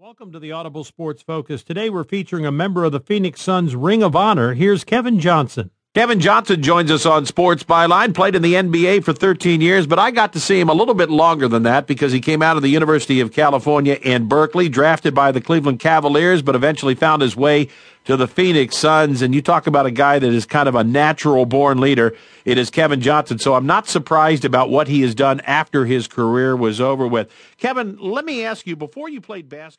Welcome 0.00 0.30
to 0.30 0.38
the 0.38 0.52
Audible 0.52 0.84
Sports 0.84 1.22
Focus. 1.22 1.64
Today 1.64 1.90
we're 1.90 2.04
featuring 2.04 2.46
a 2.46 2.52
member 2.52 2.84
of 2.84 2.92
the 2.92 3.00
Phoenix 3.00 3.42
Suns 3.42 3.74
Ring 3.74 4.04
of 4.04 4.14
Honor. 4.14 4.54
Here's 4.54 4.84
Kevin 4.84 5.18
Johnson. 5.18 5.72
Kevin 5.92 6.20
Johnson 6.20 6.62
joins 6.62 6.92
us 6.92 7.04
on 7.04 7.26
Sports 7.26 7.64
Byline. 7.64 8.14
Played 8.14 8.36
in 8.36 8.42
the 8.42 8.54
NBA 8.54 9.02
for 9.02 9.12
13 9.12 9.60
years, 9.60 9.88
but 9.88 9.98
I 9.98 10.12
got 10.12 10.32
to 10.34 10.40
see 10.40 10.60
him 10.60 10.68
a 10.68 10.72
little 10.72 10.94
bit 10.94 11.10
longer 11.10 11.48
than 11.48 11.64
that 11.64 11.88
because 11.88 12.12
he 12.12 12.20
came 12.20 12.42
out 12.42 12.56
of 12.56 12.62
the 12.62 12.68
University 12.68 13.18
of 13.18 13.32
California 13.32 13.98
in 14.02 14.28
Berkeley, 14.28 14.68
drafted 14.68 15.12
by 15.12 15.32
the 15.32 15.40
Cleveland 15.40 15.80
Cavaliers, 15.80 16.42
but 16.42 16.54
eventually 16.54 16.94
found 16.94 17.20
his 17.20 17.34
way 17.34 17.68
to 18.04 18.16
the 18.16 18.28
Phoenix 18.28 18.76
Suns. 18.76 19.22
And 19.22 19.34
you 19.34 19.42
talk 19.42 19.66
about 19.66 19.86
a 19.86 19.90
guy 19.90 20.20
that 20.20 20.32
is 20.32 20.46
kind 20.46 20.68
of 20.68 20.76
a 20.76 20.84
natural 20.84 21.46
born 21.46 21.80
leader. 21.80 22.14
It 22.44 22.58
is 22.58 22.70
Kevin 22.70 23.00
Johnson. 23.00 23.38
So 23.40 23.54
I'm 23.54 23.66
not 23.66 23.88
surprised 23.88 24.44
about 24.44 24.70
what 24.70 24.88
he 24.88 25.00
has 25.02 25.14
done 25.14 25.40
after 25.40 25.84
his 25.84 26.06
career 26.06 26.54
was 26.54 26.80
over 26.80 27.08
with. 27.08 27.28
Kevin, 27.56 27.98
let 27.98 28.24
me 28.24 28.44
ask 28.44 28.66
you 28.66 28.76
before 28.76 29.08
you 29.08 29.20
played 29.20 29.48
basketball. 29.48 29.76